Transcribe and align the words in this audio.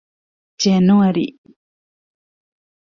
ޖެނުއަރީ 0.61 1.25